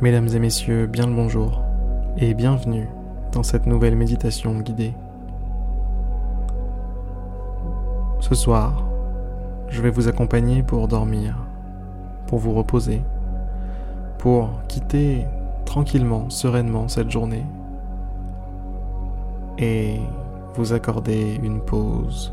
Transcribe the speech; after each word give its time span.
Mesdames 0.00 0.28
et 0.28 0.38
messieurs, 0.38 0.86
bien 0.86 1.08
le 1.08 1.12
bonjour 1.12 1.60
et 2.18 2.32
bienvenue 2.32 2.88
dans 3.32 3.42
cette 3.42 3.66
nouvelle 3.66 3.96
méditation 3.96 4.60
guidée. 4.60 4.94
Ce 8.20 8.36
soir, 8.36 8.84
je 9.66 9.82
vais 9.82 9.90
vous 9.90 10.06
accompagner 10.06 10.62
pour 10.62 10.86
dormir, 10.86 11.36
pour 12.28 12.38
vous 12.38 12.54
reposer, 12.54 13.02
pour 14.18 14.50
quitter 14.68 15.26
tranquillement, 15.64 16.30
sereinement 16.30 16.86
cette 16.86 17.10
journée 17.10 17.44
et 19.58 19.96
vous 20.54 20.72
accorder 20.72 21.40
une 21.42 21.60
pause. 21.60 22.32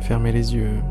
Fermez 0.00 0.32
les 0.32 0.54
yeux. 0.54 0.82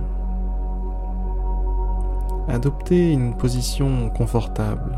Adoptez 2.49 3.11
une 3.11 3.35
position 3.35 4.09
confortable. 4.09 4.97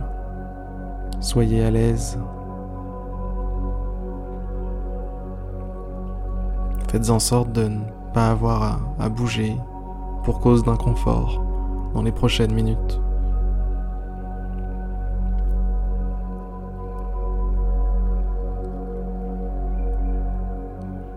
Soyez 1.20 1.64
à 1.64 1.72
l'aise. 1.72 2.20
Faites 6.90 7.10
en 7.10 7.18
sorte 7.18 7.52
de 7.52 7.68
ne 7.68 7.80
pas 8.14 8.30
avoir 8.30 8.80
à, 9.00 9.10
bouger 9.10 9.58
pour 10.24 10.40
cause 10.42 10.64
d'inconfort 10.64 11.44
dans 11.96 12.04
les 12.04 12.12
prochaines 12.12 12.54
minutes. 12.54 13.02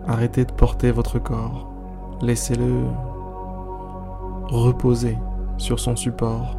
Arrêtez 0.07 0.45
de 0.45 0.51
porter 0.51 0.91
votre 0.91 1.19
corps. 1.19 1.71
Laissez-le 2.21 2.85
reposer 4.49 5.17
sur 5.57 5.79
son 5.79 5.95
support. 5.95 6.57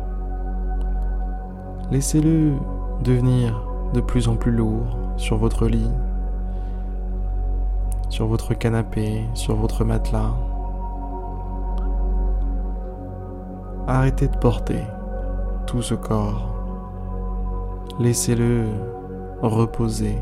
Laissez-le 1.91 2.55
devenir 3.03 3.63
de 3.93 4.01
plus 4.01 4.29
en 4.29 4.37
plus 4.37 4.53
lourd 4.53 4.99
sur 5.17 5.37
votre 5.37 5.67
lit, 5.67 5.91
sur 8.09 8.27
votre 8.27 8.55
canapé, 8.55 9.25
sur 9.35 9.57
votre 9.57 9.85
matelas. 9.85 10.35
Arrêtez 13.87 14.29
de 14.29 14.37
porter 14.37 14.83
tout 15.67 15.83
ce 15.83 15.95
corps. 15.95 16.51
Laissez-le 18.01 18.67
reposer. 19.43 20.19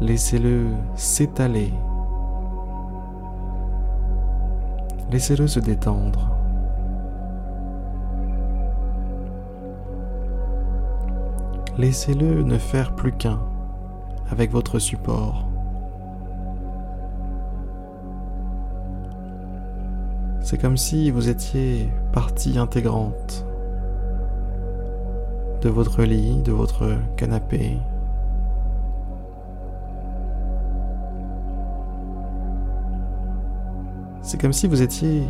Laissez-le 0.00 0.68
s'étaler. 0.94 1.72
Laissez-le 5.10 5.46
se 5.46 5.60
détendre. 5.60 6.33
Laissez-le 11.76 12.42
ne 12.42 12.58
faire 12.58 12.94
plus 12.94 13.12
qu'un 13.12 13.40
avec 14.30 14.50
votre 14.50 14.78
support. 14.78 15.48
C'est 20.40 20.58
comme 20.58 20.76
si 20.76 21.10
vous 21.10 21.28
étiez 21.28 21.90
partie 22.12 22.58
intégrante 22.58 23.46
de 25.62 25.68
votre 25.68 26.02
lit, 26.02 26.42
de 26.42 26.52
votre 26.52 26.96
canapé, 27.16 27.78
C'est 34.24 34.40
comme 34.40 34.54
si 34.54 34.66
vous 34.66 34.80
étiez 34.80 35.22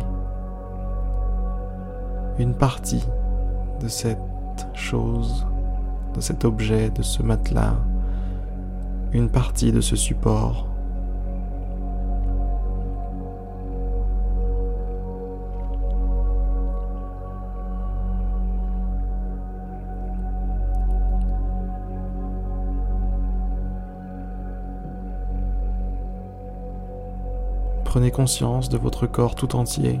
une 2.39 2.55
partie 2.55 3.05
de 3.81 3.89
cette 3.89 4.17
chose, 4.73 5.45
de 6.15 6.21
cet 6.21 6.45
objet, 6.45 6.89
de 6.89 7.01
ce 7.01 7.21
matelas, 7.21 7.75
une 9.11 9.29
partie 9.29 9.71
de 9.71 9.81
ce 9.81 9.95
support. 9.95 10.67
Prenez 27.83 28.11
conscience 28.11 28.69
de 28.69 28.77
votre 28.77 29.07
corps 29.07 29.35
tout 29.35 29.55
entier. 29.55 29.99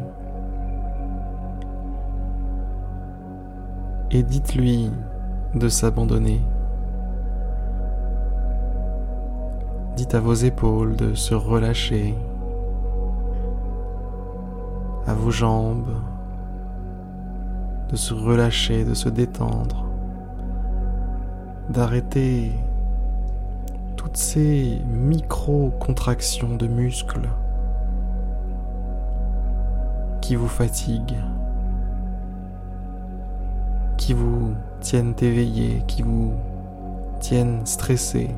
Et 4.11 4.23
dites-lui 4.23 4.91
de 5.55 5.69
s'abandonner. 5.69 6.41
Dites 9.95 10.13
à 10.13 10.19
vos 10.19 10.33
épaules 10.33 10.95
de 10.95 11.13
se 11.13 11.33
relâcher, 11.33 12.13
à 15.07 15.13
vos 15.13 15.31
jambes 15.31 15.95
de 17.89 17.95
se 17.95 18.13
relâcher, 18.13 18.83
de 18.83 18.93
se 18.93 19.09
détendre, 19.09 19.85
d'arrêter 21.69 22.51
toutes 23.95 24.17
ces 24.17 24.81
micro-contractions 24.91 26.55
de 26.55 26.67
muscles 26.67 27.29
qui 30.21 30.35
vous 30.35 30.47
fatiguent, 30.47 31.21
qui 34.05 34.13
vous 34.13 34.53
tiennent 34.81 35.15
éveillé, 35.19 35.81
qui 35.87 36.03
vous 36.03 36.31
tiennent 37.19 37.65
stressé. 37.65 38.29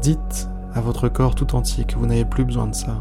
Dites 0.00 0.48
à 0.74 0.80
votre 0.80 1.10
corps 1.10 1.34
tout 1.34 1.54
entier 1.54 1.84
que 1.84 1.96
vous 1.96 2.06
n'avez 2.06 2.24
plus 2.24 2.46
besoin 2.46 2.68
de 2.68 2.74
ça. 2.74 2.96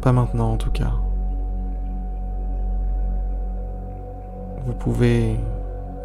Pas 0.00 0.12
maintenant 0.12 0.52
en 0.52 0.56
tout 0.56 0.70
cas. 0.70 0.92
Vous 4.64 4.72
pouvez 4.72 5.38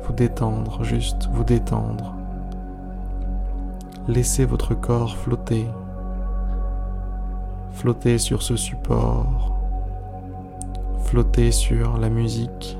vous 0.03 0.11
détendre, 0.11 0.83
juste 0.83 1.29
vous 1.31 1.45
détendre. 1.45 2.15
Laissez 4.09 4.43
votre 4.43 4.75
corps 4.75 5.15
flotter, 5.15 5.69
flotter 7.73 8.17
sur 8.17 8.41
ce 8.41 8.55
support, 8.55 9.59
flotter 11.05 11.51
sur 11.51 11.97
la 11.97 12.09
musique, 12.09 12.77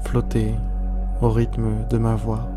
flotter 0.00 0.54
au 1.20 1.30
rythme 1.30 1.86
de 1.90 1.98
ma 1.98 2.14
voix. 2.14 2.48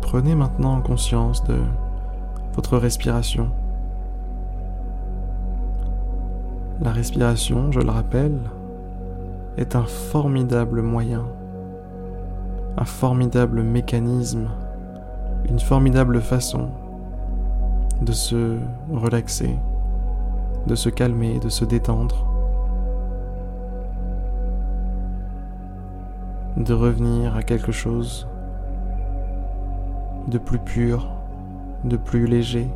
Prenez 0.00 0.34
maintenant 0.34 0.80
conscience 0.80 1.44
de 1.44 1.58
votre 2.54 2.78
respiration. 2.78 3.50
La 6.80 6.92
respiration, 6.92 7.72
je 7.72 7.80
le 7.80 7.90
rappelle, 7.90 8.38
est 9.56 9.74
un 9.74 9.82
formidable 9.82 10.80
moyen, 10.80 11.24
un 12.76 12.84
formidable 12.84 13.64
mécanisme, 13.64 14.48
une 15.48 15.58
formidable 15.58 16.20
façon 16.20 16.68
de 18.00 18.12
se 18.12 18.58
relaxer, 18.92 19.58
de 20.68 20.76
se 20.76 20.88
calmer, 20.88 21.40
de 21.40 21.48
se 21.48 21.64
détendre, 21.64 22.24
de 26.56 26.72
revenir 26.72 27.34
à 27.34 27.42
quelque 27.42 27.72
chose 27.72 28.28
de 30.28 30.38
plus 30.38 30.60
pur, 30.60 31.10
de 31.82 31.96
plus 31.96 32.28
léger, 32.28 32.70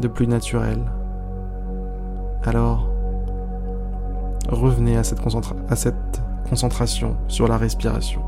de 0.00 0.08
plus 0.08 0.26
naturel. 0.26 0.78
Alors, 2.46 2.86
revenez 4.48 4.96
à 4.96 5.02
cette, 5.02 5.20
concentration 6.48 7.16
sur 7.26 7.48
la 7.48 7.56
respiration. 7.56 8.22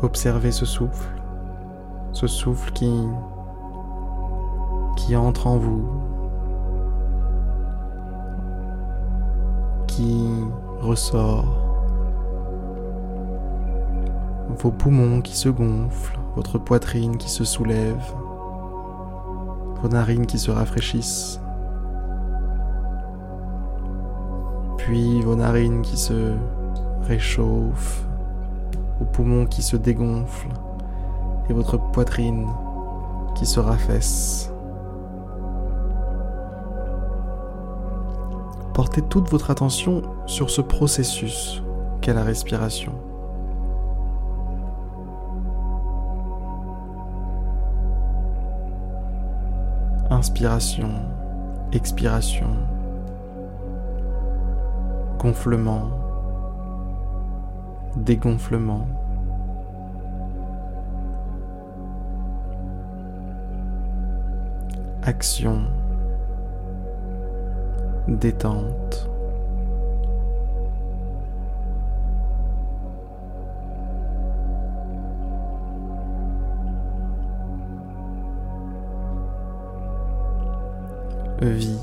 Observez 0.00 0.52
ce 0.52 0.64
souffle, 0.64 1.08
ce 2.12 2.28
souffle 2.28 2.72
qui, 2.72 2.92
qui 4.96 5.16
entre 5.16 5.48
en 5.48 5.58
vous, 5.58 5.88
qui 9.88 10.28
ressort. 10.80 11.61
Vos 14.58 14.70
poumons 14.70 15.22
qui 15.22 15.36
se 15.36 15.48
gonflent, 15.48 16.18
votre 16.36 16.58
poitrine 16.58 17.16
qui 17.16 17.28
se 17.28 17.44
soulève, 17.44 18.02
vos 19.80 19.88
narines 19.88 20.26
qui 20.26 20.38
se 20.38 20.50
rafraîchissent, 20.50 21.40
puis 24.76 25.20
vos 25.22 25.34
narines 25.34 25.82
qui 25.82 25.96
se 25.96 26.34
réchauffent, 27.02 28.06
vos 28.98 29.06
poumons 29.06 29.46
qui 29.46 29.62
se 29.62 29.76
dégonflent 29.76 30.54
et 31.48 31.52
votre 31.52 31.78
poitrine 31.78 32.46
qui 33.34 33.46
se 33.46 33.58
raffaisse. 33.58 34.52
Portez 38.74 39.02
toute 39.02 39.28
votre 39.28 39.50
attention 39.50 40.02
sur 40.26 40.50
ce 40.50 40.60
processus 40.60 41.62
qu'est 42.00 42.14
la 42.14 42.24
respiration. 42.24 42.92
Inspiration, 50.22 50.88
expiration, 51.72 52.56
gonflement, 55.18 55.90
dégonflement. 57.96 58.86
Action, 65.02 65.62
détente. 68.06 69.11
Vie, 81.42 81.78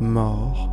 mort. 0.00 0.70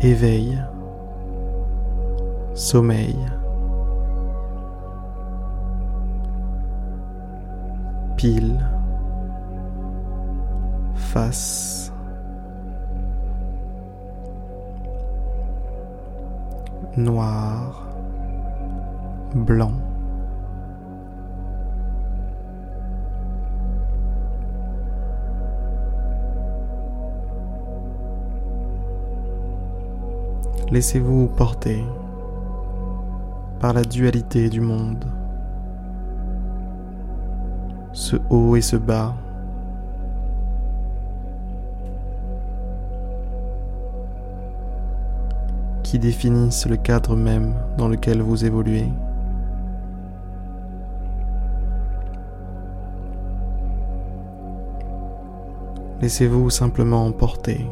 Éveil, 0.00 0.62
sommeil. 2.54 3.16
pile, 8.20 8.60
face, 10.94 11.90
noir, 16.98 17.89
blanc. 19.34 19.72
Laissez-vous 30.70 31.26
porter 31.28 31.84
par 33.58 33.72
la 33.72 33.82
dualité 33.82 34.48
du 34.48 34.60
monde 34.60 35.04
ce 37.92 38.16
haut 38.30 38.56
et 38.56 38.60
ce 38.60 38.76
bas. 38.76 39.14
qui 45.82 45.98
définissent 45.98 46.68
le 46.68 46.76
cadre 46.76 47.16
même 47.16 47.52
dans 47.76 47.88
lequel 47.88 48.22
vous 48.22 48.44
évoluez. 48.44 48.86
Laissez-vous 56.00 56.48
simplement 56.48 57.04
emporter. 57.04 57.70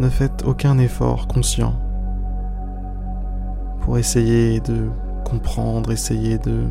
Ne 0.00 0.08
faites 0.08 0.44
aucun 0.44 0.76
effort 0.78 1.26
conscient 1.26 1.74
pour 3.80 3.96
essayer 3.96 4.60
de 4.60 4.90
comprendre, 5.24 5.90
essayer 5.90 6.38
de 6.38 6.64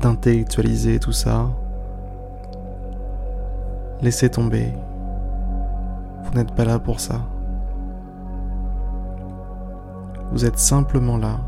d'intellectualiser 0.00 0.98
tout 0.98 1.12
ça. 1.12 1.48
Laissez 4.02 4.28
tomber. 4.28 4.72
Vous 6.24 6.34
n'êtes 6.34 6.52
pas 6.52 6.64
là 6.64 6.78
pour 6.78 7.00
ça. 7.00 7.22
Vous 10.32 10.44
êtes 10.44 10.58
simplement 10.58 11.16
là 11.16 11.38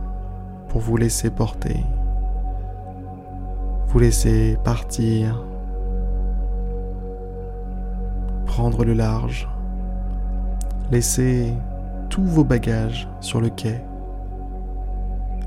pour 0.69 0.81
vous 0.81 0.97
laisser 0.97 1.31
porter. 1.31 1.85
Vous 3.89 3.99
laisser 3.99 4.57
partir. 4.65 5.48
Prendre 8.59 8.85
le 8.85 8.93
large. 8.93 9.49
Laisser 10.91 11.55
tous 12.09 12.25
vos 12.25 12.43
bagages 12.43 13.09
sur 13.21 13.41
le 13.41 13.51
quai 13.51 13.85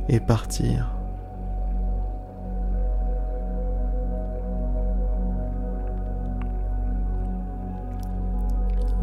et 0.08 0.22
partir. 0.22 0.96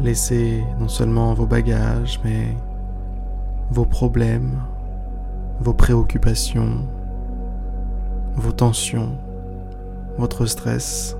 Laissez 0.01 0.63
non 0.79 0.87
seulement 0.87 1.35
vos 1.35 1.45
bagages, 1.45 2.19
mais 2.23 2.57
vos 3.69 3.85
problèmes, 3.85 4.59
vos 5.59 5.73
préoccupations, 5.73 6.87
vos 8.33 8.53
tensions, 8.53 9.11
votre 10.17 10.47
stress, 10.47 11.15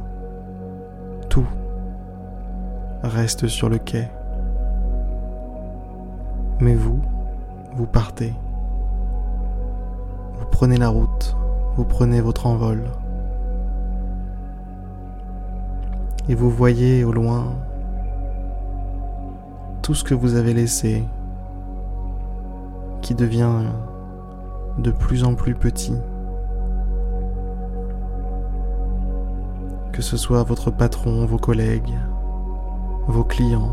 reste 3.04 3.48
sur 3.48 3.70
le 3.70 3.78
quai. 3.78 4.10
Mais 6.60 6.76
vous, 6.76 7.02
vous 7.76 7.86
partez. 7.86 8.34
Vous 10.38 10.46
prenez 10.52 10.78
la 10.78 10.90
route, 10.90 11.36
vous 11.76 11.86
prenez 11.86 12.22
votre 12.22 12.46
envol. 12.46 12.84
Et 16.28 16.36
vous 16.36 16.50
voyez 16.50 17.04
au 17.04 17.12
loin 17.12 17.56
tout 19.82 19.96
ce 19.96 20.04
que 20.04 20.14
vous 20.14 20.36
avez 20.36 20.54
laissé 20.54 21.04
qui 23.02 23.16
devient 23.16 23.64
de 24.78 24.92
plus 24.92 25.24
en 25.24 25.34
plus 25.34 25.56
petit. 25.56 25.96
Que 29.92 30.02
ce 30.02 30.18
soit 30.18 30.44
votre 30.44 30.72
patron, 30.72 31.26
vos 31.26 31.38
collègues, 31.38 31.98
vos 33.10 33.24
clients, 33.24 33.72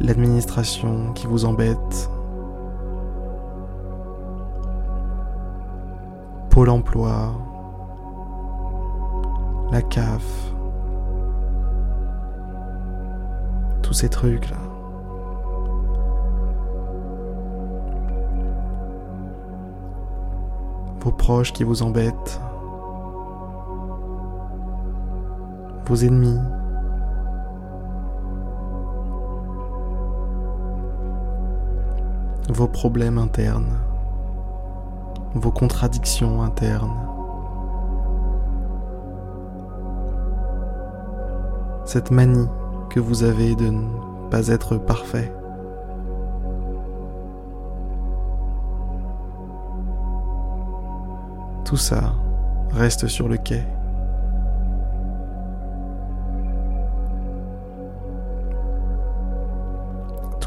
l'administration 0.00 1.12
qui 1.14 1.26
vous 1.26 1.44
embête, 1.44 2.10
Pôle 6.50 6.70
emploi, 6.70 7.32
la 9.70 9.82
CAF, 9.82 10.24
tous 13.82 13.92
ces 13.92 14.08
trucs 14.08 14.50
là. 14.50 14.56
Vos 21.00 21.12
proches 21.12 21.52
qui 21.52 21.62
vous 21.64 21.82
embêtent. 21.82 22.40
Vos 25.88 26.04
ennemis. 26.04 26.38
Vos 32.50 32.68
problèmes 32.68 33.16
internes. 33.16 33.78
Vos 35.34 35.50
contradictions 35.50 36.42
internes. 36.42 36.92
Cette 41.86 42.10
manie 42.10 42.48
que 42.90 43.00
vous 43.00 43.22
avez 43.22 43.54
de 43.54 43.68
ne 43.68 43.88
pas 44.30 44.48
être 44.48 44.76
parfait. 44.76 45.32
Tout 51.64 51.78
ça 51.78 52.12
reste 52.72 53.06
sur 53.06 53.26
le 53.26 53.38
quai. 53.38 53.64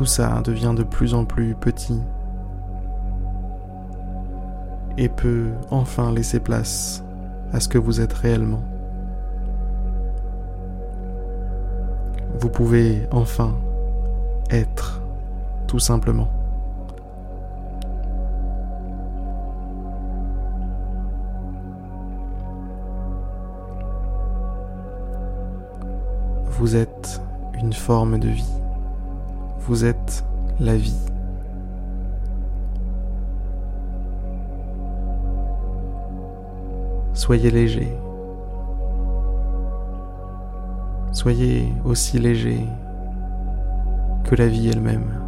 Tout 0.01 0.07
ça 0.07 0.41
devient 0.43 0.73
de 0.75 0.81
plus 0.81 1.13
en 1.13 1.25
plus 1.25 1.53
petit. 1.53 2.01
et 4.97 5.09
peut 5.09 5.51
enfin 5.69 6.11
laisser 6.11 6.39
place 6.39 7.03
à 7.53 7.59
ce 7.59 7.67
que 7.67 7.77
vous 7.77 8.01
êtes 8.01 8.11
réellement. 8.11 8.63
Vous 12.39 12.49
pouvez 12.49 13.07
enfin 13.11 13.53
être 14.49 15.03
tout 15.67 15.77
simplement. 15.77 16.29
Vous 26.45 26.75
êtes 26.75 27.21
une 27.53 27.73
forme 27.73 28.17
de 28.17 28.29
vie. 28.29 28.60
Vous 29.67 29.85
êtes 29.85 30.25
la 30.59 30.75
vie. 30.75 30.97
Soyez 37.13 37.51
léger. 37.51 37.95
Soyez 41.11 41.71
aussi 41.85 42.17
léger 42.17 42.65
que 44.23 44.35
la 44.35 44.47
vie 44.47 44.69
elle-même. 44.69 45.21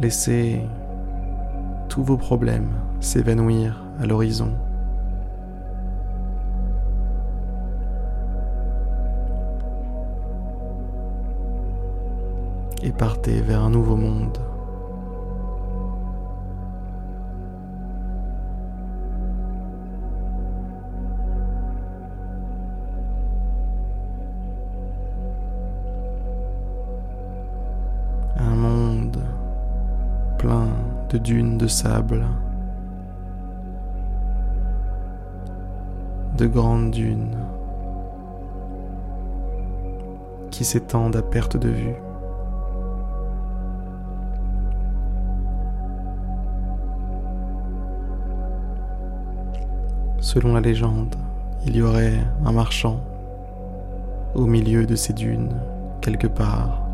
Laissez 0.00 0.60
tous 1.88 2.04
vos 2.04 2.16
problèmes 2.16 2.70
s'évanouir 3.00 3.84
à 4.00 4.06
l'horizon. 4.06 4.52
Et 12.88 12.92
partez 12.92 13.42
vers 13.42 13.60
un 13.60 13.68
nouveau 13.68 13.96
monde. 13.96 14.38
Un 28.38 28.56
monde 28.56 29.18
plein 30.38 30.68
de 31.10 31.18
dunes 31.18 31.58
de 31.58 31.66
sable. 31.66 32.24
de 36.38 36.46
grandes 36.46 36.92
dunes 36.92 37.36
qui 40.52 40.64
s'étendent 40.64 41.16
à 41.16 41.22
perte 41.22 41.56
de 41.56 41.68
vue. 41.68 42.07
Selon 50.40 50.54
la 50.54 50.60
légende, 50.60 51.16
il 51.66 51.74
y 51.74 51.82
aurait 51.82 52.14
un 52.46 52.52
marchand 52.52 53.00
au 54.36 54.46
milieu 54.46 54.86
de 54.86 54.94
ces 54.94 55.12
dunes, 55.12 55.52
quelque 56.00 56.28
part. 56.28 56.84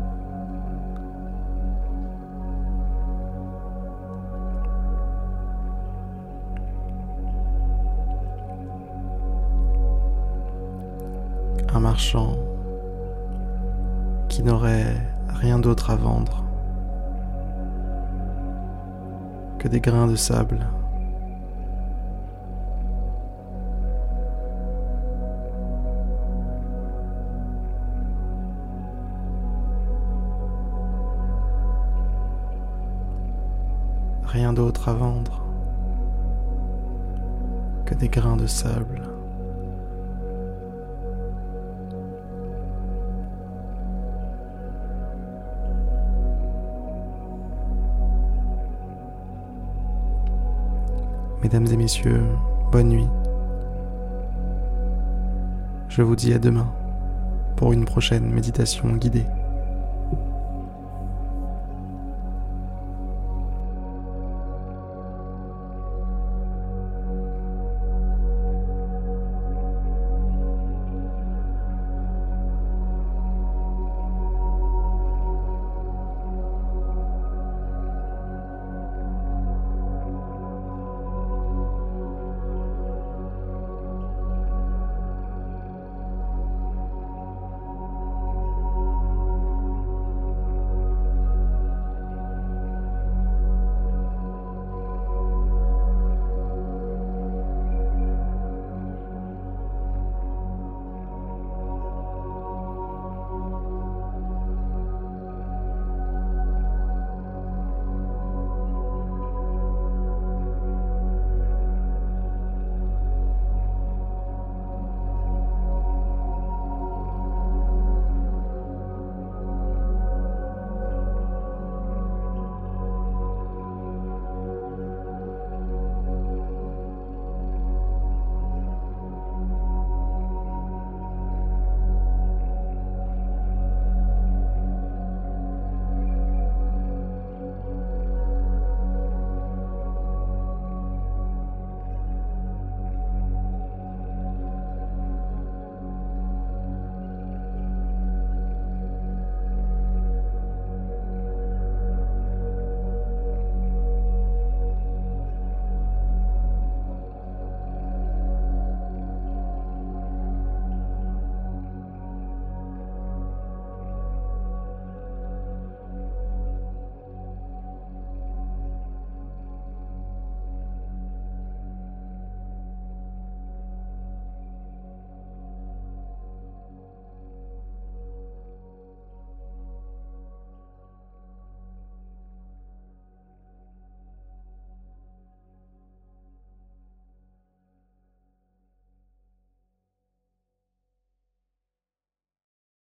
un 11.71 11.79
marchand 11.79 12.37
qui 14.27 14.41
n'aurait 14.41 14.95
rien 15.27 15.59
d'autre 15.59 15.91
à 15.91 15.95
vendre 15.95 16.43
que 19.59 19.67
des 19.67 19.81
grains 19.81 20.07
de 20.07 20.15
sable. 20.15 20.65
Rien 34.45 34.53
d'autre 34.53 34.89
à 34.89 34.93
vendre 34.93 35.41
que 37.83 37.95
des 37.95 38.09
grains 38.09 38.37
de 38.37 38.45
sable. 38.45 39.01
Mesdames 51.41 51.65
et 51.65 51.77
messieurs, 51.77 52.21
bonne 52.71 52.89
nuit. 52.89 53.07
Je 55.89 56.03
vous 56.03 56.15
dis 56.15 56.33
à 56.33 56.37
demain 56.37 56.71
pour 57.55 57.73
une 57.73 57.85
prochaine 57.85 58.29
méditation 58.29 58.95
guidée. 58.97 59.25